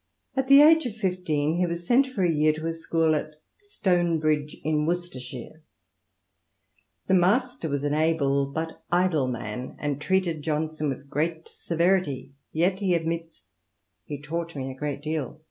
[0.00, 3.14] * At the age of fifteen he was sent for a year to a school
[3.14, 5.62] at Stonebridge in Worcestershire.
[7.08, 12.80] The master was an able but idle man, and treated Johnson with great severity, yet,
[12.80, 13.42] he admits,"
[14.06, 15.42] he taught me a great deal."